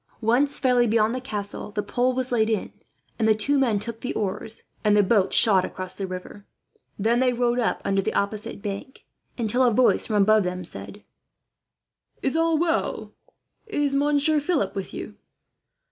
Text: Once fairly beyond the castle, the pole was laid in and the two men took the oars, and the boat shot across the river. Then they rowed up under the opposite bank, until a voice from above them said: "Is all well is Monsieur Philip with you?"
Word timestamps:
Once 0.19 0.57
fairly 0.57 0.87
beyond 0.87 1.13
the 1.13 1.21
castle, 1.21 1.69
the 1.69 1.83
pole 1.83 2.11
was 2.15 2.31
laid 2.31 2.49
in 2.49 2.73
and 3.19 3.27
the 3.27 3.35
two 3.35 3.59
men 3.59 3.77
took 3.77 3.99
the 4.01 4.15
oars, 4.15 4.63
and 4.83 4.97
the 4.97 5.03
boat 5.03 5.31
shot 5.31 5.63
across 5.63 5.93
the 5.93 6.07
river. 6.07 6.43
Then 6.97 7.19
they 7.19 7.31
rowed 7.33 7.59
up 7.59 7.83
under 7.85 8.01
the 8.01 8.15
opposite 8.15 8.63
bank, 8.63 9.05
until 9.37 9.61
a 9.63 9.69
voice 9.71 10.07
from 10.07 10.15
above 10.23 10.41
them 10.43 10.63
said: 10.63 11.03
"Is 12.23 12.35
all 12.35 12.57
well 12.57 13.13
is 13.67 13.93
Monsieur 13.95 14.39
Philip 14.39 14.73
with 14.73 14.91
you?" 14.91 15.17